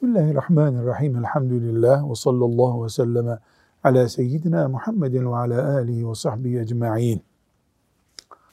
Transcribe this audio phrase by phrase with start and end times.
[0.00, 1.16] Bismillahirrahmanirrahim.
[1.16, 3.38] Elhamdülillah ve sallallahu ve selleme
[3.84, 7.20] ala seyyidina Muhammedin ve ala alihi ve sahbihi ecma'in.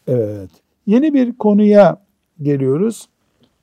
[0.08, 0.49] Evet.
[0.86, 2.02] Yeni bir konuya
[2.41, 3.09] geliyoruz.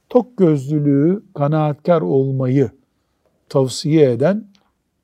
[0.08, 2.70] Tok gözlülüğü, kanaatkar olmayı
[3.48, 4.44] tavsiye eden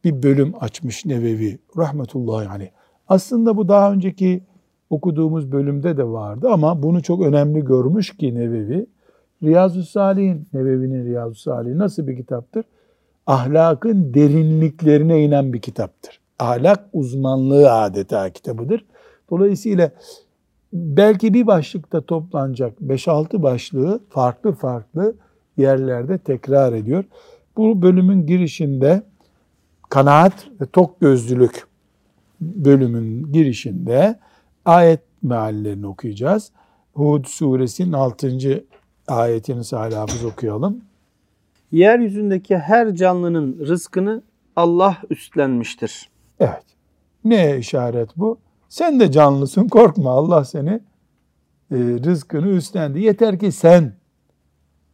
[0.04, 2.70] bir bölüm açmış Nevevi rahmetullahi aleyh.
[3.08, 4.42] Aslında bu daha önceki
[4.90, 8.86] okuduğumuz bölümde de vardı ama bunu çok önemli görmüş ki Nevevi.
[9.42, 12.64] Riyazu Salih'in, Nevevi'nin Riyazu Salih nasıl bir kitaptır?
[13.26, 16.20] Ahlakın derinliklerine inen bir kitaptır.
[16.38, 18.84] Ahlak uzmanlığı adeta kitabıdır.
[19.30, 19.90] Dolayısıyla
[20.72, 25.14] belki bir başlıkta toplanacak 5-6 başlığı farklı farklı
[25.56, 27.04] yerlerde tekrar ediyor.
[27.56, 29.02] Bu bölümün girişinde
[29.88, 31.66] kanaat ve tok gözlülük
[32.40, 34.18] bölümün girişinde
[34.64, 36.52] ayet meallerini okuyacağız.
[36.94, 38.28] Hud suresinin 6
[39.10, 40.80] ayetini Salih Hafız okuyalım.
[41.72, 44.22] Yeryüzündeki her canlının rızkını
[44.56, 46.08] Allah üstlenmiştir.
[46.40, 46.64] Evet.
[47.24, 48.38] Ne işaret bu?
[48.68, 50.70] Sen de canlısın korkma Allah seni
[51.70, 53.00] e, rızkını üstlendi.
[53.00, 53.92] Yeter ki sen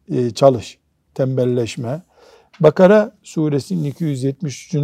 [0.09, 0.79] e, çalış,
[1.15, 2.03] tembelleşme.
[2.61, 4.77] Bakara suresinin 273.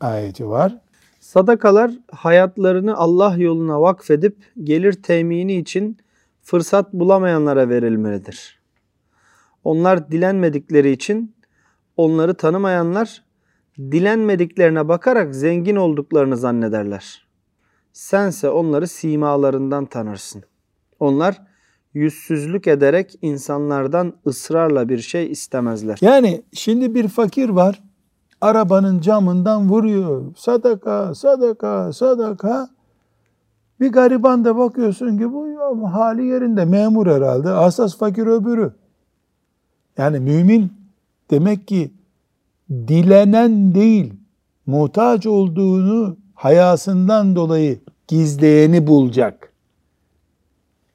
[0.00, 0.78] ayeti var.
[1.20, 5.98] Sadakalar hayatlarını Allah yoluna vakfedip gelir temini için
[6.42, 8.57] fırsat bulamayanlara verilmelidir.
[9.64, 11.34] Onlar dilenmedikleri için
[11.96, 13.24] onları tanımayanlar
[13.78, 17.28] dilenmediklerine bakarak zengin olduklarını zannederler.
[17.92, 20.42] Sense onları simalarından tanırsın.
[21.00, 21.42] Onlar
[21.94, 25.98] yüzsüzlük ederek insanlardan ısrarla bir şey istemezler.
[26.00, 27.82] Yani şimdi bir fakir var.
[28.40, 30.34] Arabanın camından vuruyor.
[30.36, 32.68] Sadaka, sadaka, sadaka.
[33.80, 37.48] Bir gariban da bakıyorsun ki bu hali yerinde memur herhalde.
[37.48, 38.72] Asas fakir öbürü.
[39.98, 40.72] Yani mümin
[41.30, 41.90] demek ki
[42.70, 44.14] dilenen değil,
[44.66, 49.52] muhtaç olduğunu hayasından dolayı gizleyeni bulacak.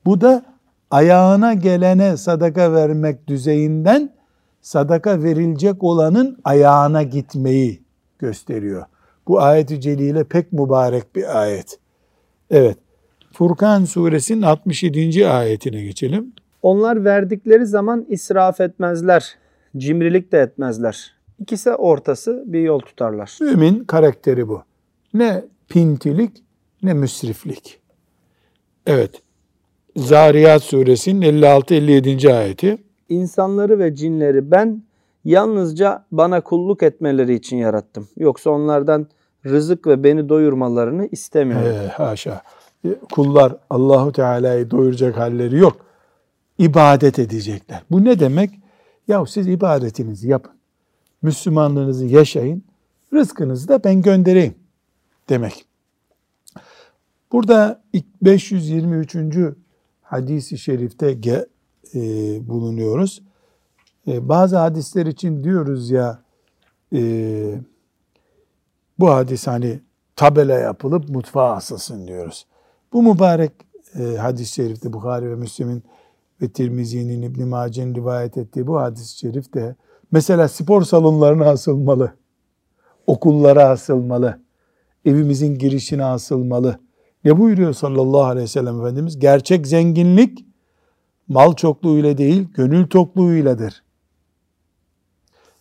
[0.06, 0.46] Bu da
[0.92, 4.14] ayağına gelene sadaka vermek düzeyinden
[4.62, 7.82] sadaka verilecek olanın ayağına gitmeyi
[8.20, 8.86] gösteriyor.
[9.28, 11.80] Bu ayet-i celile pek mübarek bir ayet.
[12.50, 12.78] Evet.
[13.34, 15.28] Furkan suresinin 67.
[15.28, 16.34] ayetine geçelim.
[16.64, 19.36] Onlar verdikleri zaman israf etmezler.
[19.78, 21.14] Cimrilik de etmezler.
[21.40, 23.38] İkisi ortası bir yol tutarlar.
[23.42, 24.64] Mümin karakteri bu.
[25.14, 26.44] Ne pintilik
[26.84, 27.80] ne müsriflik.
[28.88, 29.22] Evet.
[29.96, 32.34] Zariyat suresinin 56-57.
[32.34, 32.78] ayeti.
[33.10, 34.84] İnsanları ve cinleri ben
[35.26, 38.08] yalnızca bana kulluk etmeleri için yarattım.
[38.18, 39.08] Yoksa onlardan
[39.46, 41.68] rızık ve beni doyurmalarını istemiyorum.
[41.68, 42.42] Ee, haşa.
[43.12, 45.93] Kullar Allahu Teala'yı doyuracak halleri yok
[46.58, 47.84] ibadet edecekler.
[47.92, 48.60] Bu ne demek?
[49.08, 50.54] Ya siz ibadetinizi yapın.
[51.22, 52.64] Müslümanlığınızı yaşayın.
[53.14, 54.56] Rızkınızı da ben göndereyim
[55.30, 55.66] demek.
[57.32, 57.82] Burada
[58.22, 59.16] 523.
[60.02, 61.12] hadisi şerifte
[61.96, 62.00] e,
[62.48, 63.22] bulunuyoruz.
[64.08, 66.22] E, bazı hadisler için diyoruz ya
[66.94, 67.02] e,
[69.00, 69.80] bu hadis hani
[70.16, 72.46] tabela yapılıp mutfağa asılsın diyoruz.
[72.94, 73.52] Bu mübarek
[74.00, 75.84] e, hadis-i şerifte Bukhari ve Müslim'in
[76.44, 79.76] ve Tirmizi'nin İbn Mace'nin rivayet ettiği bu hadis-i şerif de
[80.12, 82.14] mesela spor salonlarına asılmalı,
[83.08, 84.40] okullara asılmalı,
[85.06, 86.80] evimizin girişine asılmalı.
[87.26, 89.20] Ne buyuruyor sallallahu aleyhi ve sellem Efendimiz?
[89.20, 90.46] Gerçek zenginlik
[91.28, 93.84] mal çokluğuyla değil, gönül tokluğuyladır.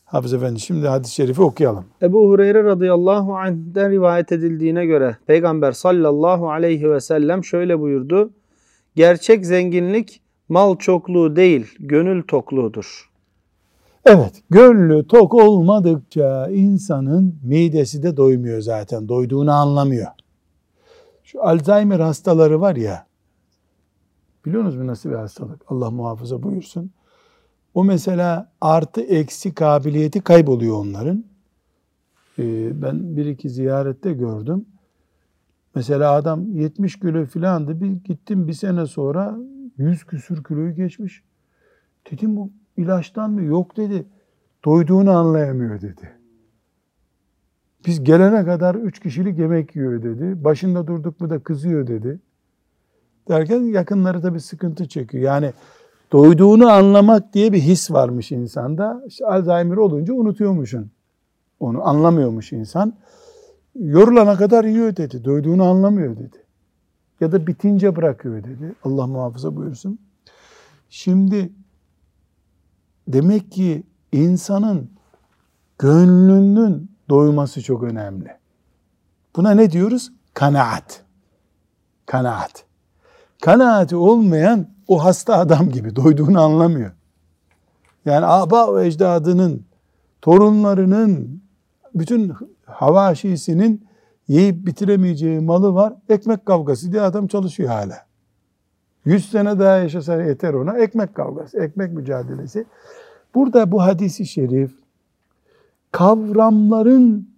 [0.04, 1.85] Hafız Efendi şimdi hadis-i şerifi okuyalım.
[2.02, 8.31] Ebu Hureyre radıyallahu anh'den rivayet edildiğine göre Peygamber sallallahu aleyhi ve sellem şöyle buyurdu.
[8.96, 10.22] Gerçek zenginlik
[10.52, 13.10] mal çokluğu değil, gönül tokluğudur.
[14.04, 19.08] Evet, gönlü tok olmadıkça insanın midesi de doymuyor zaten.
[19.08, 20.06] Doyduğunu anlamıyor.
[21.25, 23.06] Şu Alzheimer hastaları var ya,
[24.46, 25.62] biliyorsunuz mu nasıl bir hastalık?
[25.69, 26.90] Allah muhafaza buyursun.
[27.75, 31.25] O mesela artı eksi kabiliyeti kayboluyor onların.
[32.38, 34.66] Ee, ben bir iki ziyarette gördüm.
[35.75, 37.81] Mesela adam 70 kilo filandı.
[37.81, 39.38] Bir gittim bir sene sonra
[39.79, 41.23] Yüz küsür kiloyu geçmiş.
[42.11, 43.43] Dedim bu ilaçtan mı?
[43.43, 44.05] Yok dedi.
[44.65, 46.11] Doyduğunu anlayamıyor dedi.
[47.87, 50.45] Biz gelene kadar üç kişilik yemek yiyor dedi.
[50.45, 52.21] Başında durduk mu da kızıyor dedi.
[53.29, 55.25] Derken yakınları da bir sıkıntı çekiyor.
[55.25, 55.53] Yani
[56.13, 59.05] doyduğunu anlamak diye bir his varmış insanda.
[59.07, 60.91] İşte Alzheimer olunca unutuyormuşsun.
[61.61, 62.95] Onu anlamıyormuş insan.
[63.75, 65.25] Yorulana kadar yiyor dedi.
[65.25, 66.42] Doyduğunu anlamıyor dedi
[67.23, 68.75] ya da bitince bırakıyor dedi.
[68.85, 69.99] Allah muhafaza buyursun.
[70.91, 71.53] Şimdi
[73.09, 73.83] demek ki
[74.13, 74.91] insanın
[75.83, 78.37] Gönlünün doyması çok önemli.
[79.37, 80.13] Buna ne diyoruz?
[80.35, 81.03] Kanaat.
[82.07, 82.65] Kanaat.
[83.41, 86.91] Kanaati olmayan o hasta adam gibi doyduğunu anlamıyor.
[88.05, 89.67] Yani aba ve ecdadının,
[90.21, 91.43] torunlarının,
[91.95, 92.33] bütün
[92.67, 93.87] havaşisinin
[94.29, 95.95] yiyip bitiremeyeceği malı var.
[96.09, 97.97] Ekmek kavgası diye adam çalışıyor hala.
[99.05, 100.79] Yüz sene daha yaşasa yeter ona.
[100.79, 102.65] Ekmek kavgası, ekmek mücadelesi.
[103.35, 104.73] Burada bu hadisi şerif
[105.93, 107.33] kavramların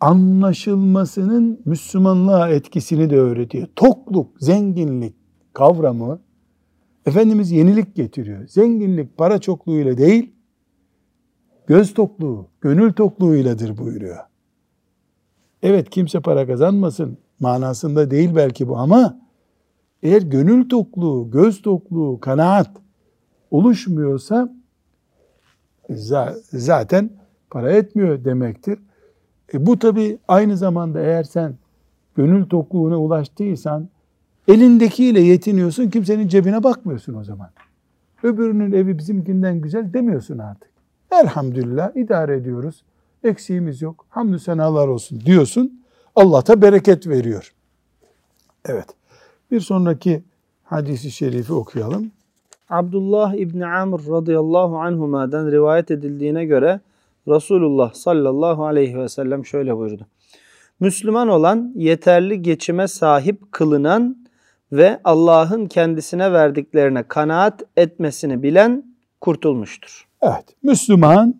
[0.00, 3.68] anlaşılmasının Müslümanlığa etkisini de öğretiyor.
[3.76, 5.14] Tokluk, zenginlik
[5.52, 6.20] kavramı
[7.06, 8.48] Efendimiz yenilik getiriyor.
[8.48, 10.32] Zenginlik para çokluğuyla değil,
[11.66, 14.18] göz tokluğu, gönül tokluğuyladır buyuruyor.
[15.62, 19.18] Evet kimse para kazanmasın manasında değil belki bu ama
[20.02, 22.70] eğer gönül tokluğu, göz tokluğu, kanaat
[23.50, 24.52] oluşmuyorsa
[26.52, 27.10] zaten
[27.50, 28.78] para etmiyor demektir.
[29.54, 31.54] E bu tabi aynı zamanda eğer sen
[32.16, 33.88] gönül tokluğuna ulaştıysan
[34.48, 37.50] elindekiyle yetiniyorsun kimsenin cebine bakmıyorsun o zaman.
[38.22, 40.70] Öbürünün evi bizimkinden güzel demiyorsun artık.
[41.12, 42.84] Elhamdülillah idare ediyoruz.
[43.24, 44.06] Eksiğimiz yok.
[44.08, 45.82] Hamdü senalar olsun diyorsun.
[46.16, 47.52] Allah da bereket veriyor.
[48.64, 48.86] Evet.
[49.50, 50.22] Bir sonraki
[50.64, 52.10] hadisi şerifi okuyalım.
[52.70, 56.80] Abdullah İbni Amr radıyallahu anhuma'dan rivayet edildiğine göre
[57.28, 60.06] Resulullah sallallahu aleyhi ve sellem şöyle buyurdu.
[60.80, 64.16] Müslüman olan yeterli geçime sahip kılınan
[64.72, 68.84] ve Allah'ın kendisine verdiklerine kanaat etmesini bilen
[69.20, 70.08] kurtulmuştur.
[70.22, 71.34] Evet, Müslüman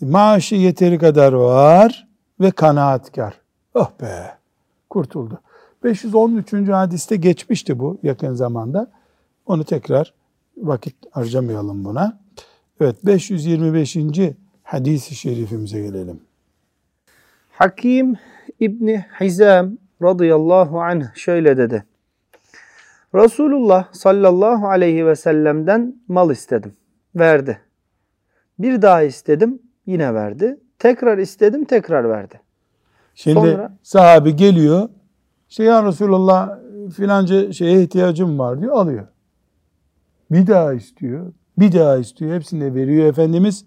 [0.00, 2.08] maaşı yeteri kadar var
[2.40, 3.40] ve kanaatkar.
[3.74, 4.36] Oh be,
[4.90, 5.40] kurtuldu.
[5.84, 6.52] 513.
[6.52, 8.90] hadiste geçmişti bu yakın zamanda.
[9.46, 10.14] Onu tekrar
[10.56, 12.18] vakit harcamayalım buna.
[12.80, 13.96] Evet 525.
[14.62, 16.20] hadisi şerifimize gelelim.
[17.52, 18.16] Hakim
[18.60, 19.72] İbni Hizam
[20.02, 21.84] radıyallahu anh şöyle dedi.
[23.14, 26.72] Resulullah sallallahu aleyhi ve sellem'den mal istedim.
[27.14, 27.60] Verdi.
[28.58, 30.60] Bir daha istedim yine verdi.
[30.78, 32.40] Tekrar istedim tekrar verdi.
[33.14, 34.88] Şimdi Sonra, sahabi geliyor.
[35.48, 36.58] İşte ya Resulullah
[36.96, 39.06] filanca şeye ihtiyacım var diyor alıyor.
[40.30, 41.32] Bir daha istiyor.
[41.58, 42.34] Bir daha istiyor.
[42.34, 43.64] Hepsini de veriyor Efendimiz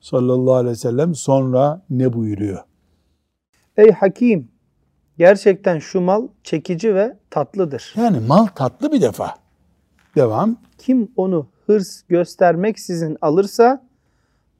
[0.00, 1.14] sallallahu aleyhi ve sellem.
[1.14, 2.58] Sonra ne buyuruyor?
[3.76, 4.48] Ey hakim
[5.18, 7.94] gerçekten şu mal çekici ve tatlıdır.
[7.96, 9.34] Yani mal tatlı bir defa.
[10.16, 10.56] Devam.
[10.78, 13.89] Kim onu hırs göstermeksizin alırsa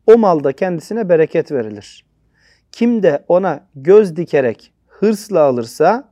[0.06, 2.04] o malda kendisine bereket verilir.
[2.72, 6.08] Kim de ona göz dikerek hırsla alırsa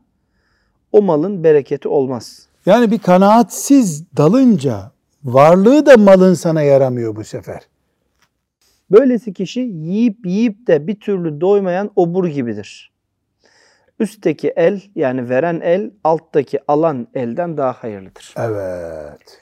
[0.92, 2.48] o malın bereketi olmaz.
[2.66, 4.92] Yani bir kanaatsiz dalınca
[5.24, 7.60] varlığı da malın sana yaramıyor bu sefer.
[8.90, 12.92] Böylesi kişi yiyip yiyip de bir türlü doymayan obur gibidir.
[14.00, 18.34] Üstteki el yani veren el alttaki alan elden daha hayırlıdır.
[18.36, 19.40] Evet.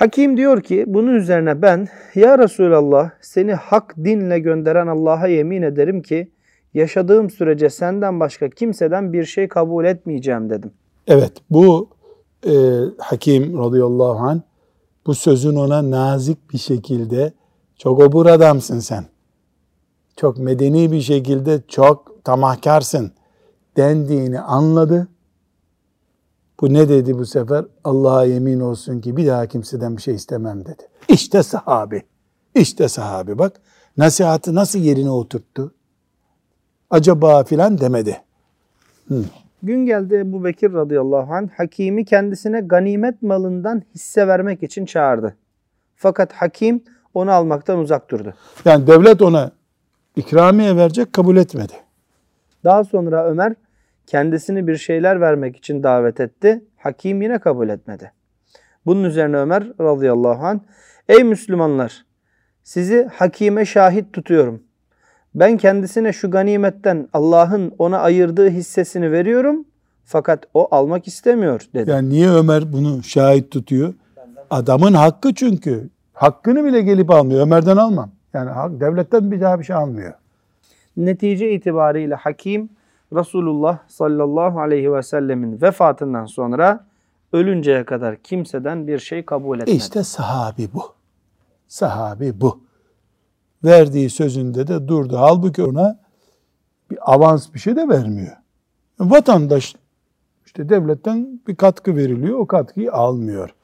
[0.00, 6.02] Hakim diyor ki bunun üzerine ben ya Resulallah seni hak dinle gönderen Allah'a yemin ederim
[6.02, 6.30] ki
[6.74, 10.72] yaşadığım sürece senden başka kimseden bir şey kabul etmeyeceğim dedim.
[11.06, 11.88] Evet bu
[12.46, 12.52] e,
[12.98, 14.40] Hakim radıyallahu anh
[15.06, 17.32] bu sözün ona nazik bir şekilde
[17.76, 19.04] çok obur adamsın sen.
[20.16, 23.12] Çok medeni bir şekilde çok tamahkarsın
[23.76, 25.08] dendiğini anladı.
[26.60, 27.64] Bu ne dedi bu sefer?
[27.84, 30.82] Allah'a yemin olsun ki bir daha kimseden bir şey istemem dedi.
[31.08, 32.02] İşte sahabi.
[32.54, 33.52] İşte sahabi bak.
[33.96, 35.74] Nasihatı nasıl yerine oturttu?
[36.90, 38.22] Acaba filan demedi.
[39.08, 39.24] Hı.
[39.62, 45.36] Gün geldi Ebu Bekir radıyallahu anh hakimi kendisine ganimet malından hisse vermek için çağırdı.
[45.96, 48.34] Fakat hakim onu almaktan uzak durdu.
[48.64, 49.50] Yani devlet ona
[50.16, 51.72] ikramiye verecek kabul etmedi.
[52.64, 53.54] Daha sonra Ömer
[54.10, 56.64] kendisini bir şeyler vermek için davet etti.
[56.76, 58.12] Hakim yine kabul etmedi.
[58.86, 60.58] Bunun üzerine Ömer radıyallahu anh
[61.08, 62.04] Ey Müslümanlar
[62.62, 64.62] sizi hakime şahit tutuyorum.
[65.34, 69.64] Ben kendisine şu ganimetten Allah'ın ona ayırdığı hissesini veriyorum
[70.04, 71.90] fakat o almak istemiyor dedi.
[71.90, 73.94] Yani niye Ömer bunu şahit tutuyor?
[74.50, 75.88] Adamın hakkı çünkü.
[76.12, 77.40] Hakkını bile gelip almıyor.
[77.40, 78.10] Ömer'den almam.
[78.34, 80.12] Yani devletten bir daha bir şey almıyor.
[80.96, 82.70] Netice itibariyle hakim
[83.12, 86.86] Resulullah sallallahu aleyhi ve sellemin vefatından sonra
[87.32, 89.76] ölünceye kadar kimseden bir şey kabul etmedi.
[89.76, 90.82] İşte sahabi bu.
[91.68, 92.60] Sahabi bu
[93.64, 95.16] verdiği sözünde de durdu.
[95.18, 95.98] Halbuki ona
[96.90, 98.36] bir avans bir şey de vermiyor.
[99.00, 99.74] Vatandaş
[100.46, 102.38] işte devletten bir katkı veriliyor.
[102.38, 103.54] O katkıyı almıyor.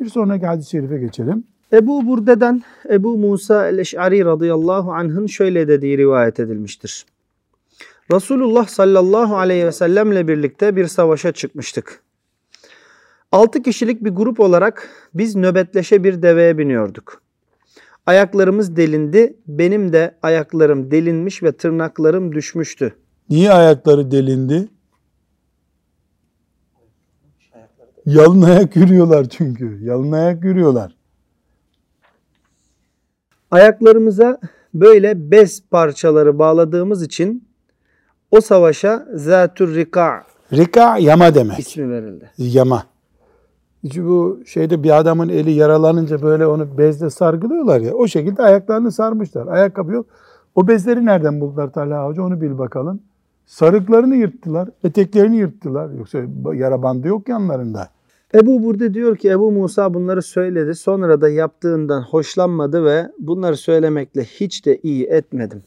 [0.00, 1.44] Bir sonraki hadis-i şerife geçelim.
[1.72, 7.06] Ebu Burde'den Ebu Musa el-Eş'ari radıyallahu anh'ın şöyle dediği rivayet edilmiştir.
[8.12, 12.02] Resulullah sallallahu aleyhi ve sellemle birlikte bir savaşa çıkmıştık.
[13.32, 17.22] Altı kişilik bir grup olarak biz nöbetleşe bir deveye biniyorduk.
[18.06, 22.94] Ayaklarımız delindi, benim de ayaklarım delinmiş ve tırnaklarım düşmüştü.
[23.28, 24.68] Niye ayakları delindi?
[28.06, 29.78] Yalın ayak yürüyorlar çünkü.
[29.82, 30.96] Yalın ayak yürüyorlar.
[33.50, 34.40] Ayaklarımıza
[34.74, 37.49] böyle bez parçaları bağladığımız için
[38.30, 40.22] o savaşa Zatür Rika
[40.52, 41.58] Rika yama demek.
[41.58, 42.30] ismi verildi.
[42.38, 42.82] Yama.
[43.82, 47.94] Çünkü bu şeyde bir adamın eli yaralanınca böyle onu bezle sargılıyorlar ya.
[47.94, 49.46] O şekilde ayaklarını sarmışlar.
[49.46, 50.06] Ayakkabı yok.
[50.54, 53.00] O bezleri nereden buldular Talha Hoca onu bil bakalım.
[53.46, 54.68] Sarıklarını yırttılar.
[54.84, 55.90] Eteklerini yırttılar.
[55.90, 56.18] Yoksa
[56.54, 57.88] yara bandı yok yanlarında.
[58.34, 60.74] Ebu Burde diyor ki Ebu Musa bunları söyledi.
[60.74, 65.62] Sonra da yaptığından hoşlanmadı ve bunları söylemekle hiç de iyi etmedim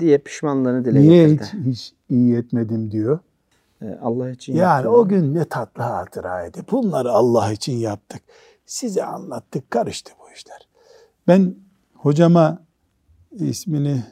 [0.00, 1.44] diye pişmanlığını dile Niye getirdi.
[1.52, 3.18] hiç, hiç iyi etmedim diyor.
[3.82, 4.90] Ee, Allah için Yani yaptı.
[4.90, 6.58] o gün ne tatlı hatıraydı.
[6.70, 8.22] Bunları Allah için yaptık.
[8.66, 9.70] Size anlattık.
[9.70, 10.68] Karıştı bu işler.
[11.28, 11.54] Ben
[11.94, 12.62] hocama
[13.32, 14.04] ismini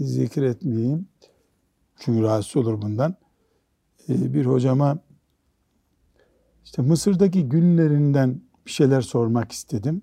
[0.00, 1.08] zikretmeyeyim.
[1.98, 3.14] Çünkü rahatsız olur bundan.
[4.08, 4.98] Ee, Bir hocama
[6.64, 10.02] işte Mısır'daki günlerinden bir şeyler sormak istedim.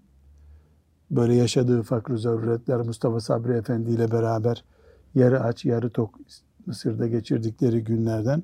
[1.12, 4.64] Böyle yaşadığı fakr zaruretler Mustafa Sabri Efendi ile beraber
[5.16, 6.20] yarı aç yarı tok
[6.66, 8.44] Mısır'da geçirdikleri günlerden.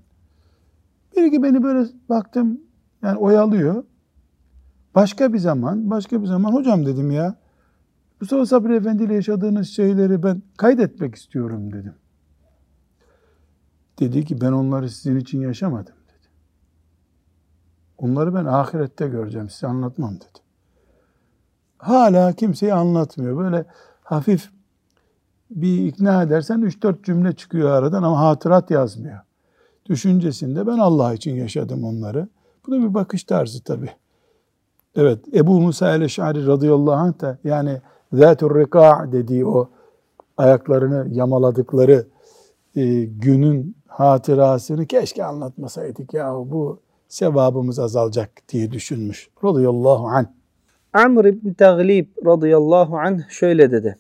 [1.17, 2.61] Bir iki beni böyle baktım
[3.01, 3.83] yani oyalıyor.
[4.95, 7.35] Başka bir zaman, başka bir zaman hocam dedim ya.
[8.21, 11.93] Mustafa Sabri Efendi ile yaşadığınız şeyleri ben kaydetmek istiyorum dedim.
[13.99, 16.27] Dedi ki ben onları sizin için yaşamadım dedi.
[17.97, 20.39] Onları ben ahirette göreceğim size anlatmam dedi.
[21.77, 23.37] Hala kimseye anlatmıyor.
[23.37, 23.65] Böyle
[24.03, 24.49] hafif
[25.51, 29.19] bir ikna edersen 3-4 cümle çıkıyor aradan ama hatırat yazmıyor.
[29.89, 32.27] Düşüncesinde ben Allah için yaşadım onları.
[32.67, 33.89] Bu da bir bakış tarzı tabi.
[34.95, 37.81] Evet Ebu Musa el-Eş'ari radıyallahu anh da yani
[38.13, 39.69] Zâtur Rika dediği o
[40.37, 42.07] ayaklarını yamaladıkları
[42.75, 49.29] e, günün hatırasını keşke anlatmasaydık ya bu sevabımız azalacak diye düşünmüş.
[49.43, 50.25] Radıyallahu anh.
[50.93, 53.97] Amr ibn Taglib radıyallahu anh şöyle dedi.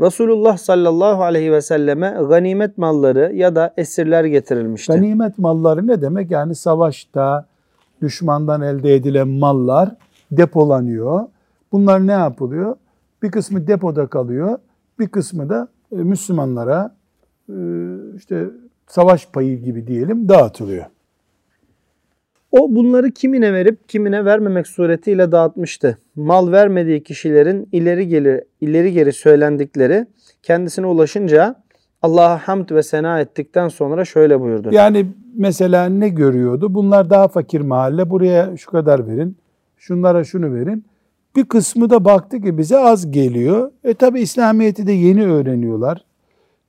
[0.00, 4.92] Resulullah sallallahu aleyhi ve selleme ganimet malları ya da esirler getirilmişti.
[4.92, 6.30] Ganimet malları ne demek?
[6.30, 7.46] Yani savaşta
[8.02, 9.94] düşmandan elde edilen mallar
[10.30, 11.26] depolanıyor.
[11.72, 12.76] Bunlar ne yapılıyor?
[13.22, 14.58] Bir kısmı depoda kalıyor.
[14.98, 16.94] Bir kısmı da e, Müslümanlara
[17.48, 17.56] e,
[18.16, 18.46] işte
[18.86, 20.84] savaş payı gibi diyelim dağıtılıyor.
[22.52, 25.98] O bunları kimine verip kimine vermemek suretiyle dağıtmıştı.
[26.16, 30.06] Mal vermediği kişilerin ileri geri, ileri geri söylendikleri
[30.42, 31.54] kendisine ulaşınca
[32.02, 34.68] Allah'a hamd ve sena ettikten sonra şöyle buyurdu.
[34.72, 36.74] Yani mesela ne görüyordu?
[36.74, 38.10] Bunlar daha fakir mahalle.
[38.10, 39.36] Buraya şu kadar verin.
[39.76, 40.84] Şunlara şunu verin.
[41.36, 43.70] Bir kısmı da baktı ki bize az geliyor.
[43.84, 46.04] E tabi İslamiyet'i de yeni öğreniyorlar.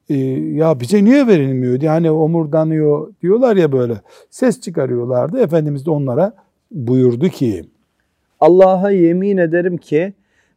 [0.10, 0.16] E,
[0.56, 1.82] ya bize niye verilmiyor?
[1.82, 4.01] Yani omurdanıyor diyorlar ya böyle.
[4.30, 5.39] Ses çıkarıyorlardı.
[5.39, 6.34] Efendimiz de onlara
[6.72, 7.63] buyurdu ki
[8.39, 10.13] Allah'a yemin ederim ki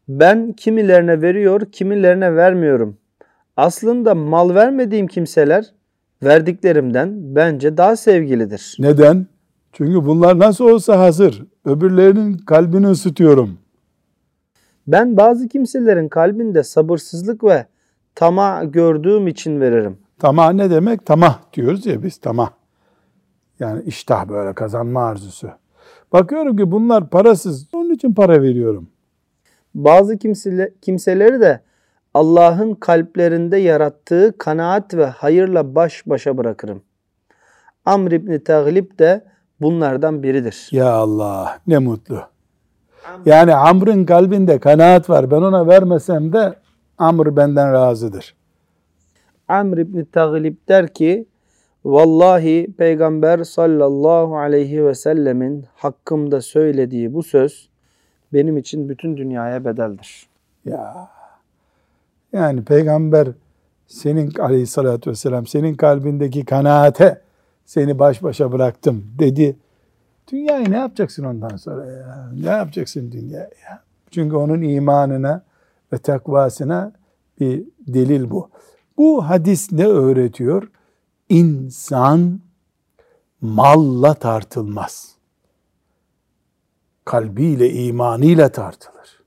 [0.09, 2.97] ben kimilerine veriyor, kimilerine vermiyorum.
[3.56, 5.73] Aslında mal vermediğim kimseler
[6.23, 8.76] verdiklerimden bence daha sevgilidir.
[8.78, 9.26] neden?
[9.73, 11.47] Çünkü bunlar nasıl olsa hazır.
[11.64, 13.59] Öbürlerinin kalbini ısıtıyorum.
[14.87, 17.66] Ben bazı kimselerin kalbinde sabırsızlık ve
[18.14, 19.99] tamah gördüğüm için veririm.
[20.19, 21.07] Tamah ne demek?
[21.07, 22.50] Tamah diyoruz ya biz tamah.
[23.61, 25.50] Yani iştah böyle kazanma arzusu.
[26.12, 27.69] Bakıyorum ki bunlar parasız.
[27.75, 28.88] Onun için para veriyorum.
[29.75, 31.61] Bazı kimsele, kimseleri de
[32.14, 36.83] Allah'ın kalplerinde yarattığı kanaat ve hayırla baş başa bırakırım.
[37.85, 39.25] Amr İbni Taglib de
[39.61, 40.69] bunlardan biridir.
[40.71, 42.23] Ya Allah ne mutlu.
[43.26, 45.31] Yani Amr'ın kalbinde kanaat var.
[45.31, 46.54] Ben ona vermesem de
[47.02, 48.35] Amr benden razıdır.
[49.49, 51.26] Amr İbni Taglib der ki
[51.85, 57.68] Vallahi Peygamber sallallahu aleyhi ve sellemin hakkımda söylediği bu söz
[58.32, 60.26] benim için bütün dünyaya bedeldir.
[60.64, 61.09] Ya
[62.32, 63.28] yani peygamber
[63.87, 67.21] senin aleyhissalatü vesselam senin kalbindeki kanaate
[67.66, 69.56] seni baş başa bıraktım dedi.
[70.32, 72.30] Dünyayı ne yapacaksın ondan sonra ya?
[72.42, 73.50] Ne yapacaksın dünyaya?
[73.68, 73.82] ya?
[74.11, 75.42] Çünkü onun imanına
[75.92, 76.92] ve takvasına
[77.40, 78.50] bir delil bu.
[78.96, 80.70] Bu hadis ne öğretiyor?
[81.28, 82.40] İnsan
[83.40, 85.12] malla tartılmaz.
[87.04, 89.22] Kalbiyle, imanıyla tartılır.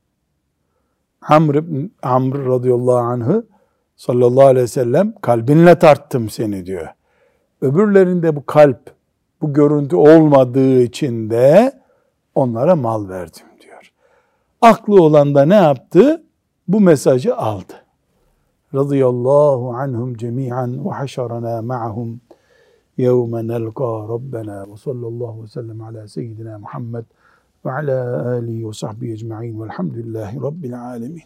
[1.22, 1.64] Amr
[2.04, 3.48] Amr radıyallahu anh'ı
[3.96, 6.88] sallallahu aleyhi ve sellem kalbinle tarttım seni diyor.
[7.62, 8.96] Öbürlerinde bu kalp,
[9.42, 11.74] bu görüntü olmadığı için de
[12.36, 13.92] onlara mal verdim diyor.
[14.62, 16.25] Aklı olan da ne yaptı?
[16.68, 17.74] Bu mesajı aldı.
[18.74, 22.22] Radıyallahu anhum cemi'an ve haşarana ma'hum
[22.98, 27.06] yevme nelqa Rabbena ve sallallahu ve sellem ala seyyidina Muhammed
[27.66, 31.24] ve ala alihi ve sahbihi ecma'in velhamdülillahi rabbil alemin.